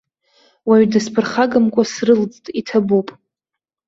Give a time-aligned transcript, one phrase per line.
[0.67, 3.07] Уаҩ дысԥырхагамкәа срылҵт, иҭабуп.